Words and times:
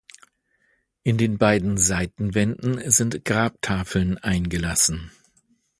In 1.03 1.19
den 1.19 1.37
beiden 1.37 1.77
Seitenwänden 1.77 2.89
sind 2.89 3.23
Grabtafeln 3.23 4.17
eingelassen. 4.17 5.11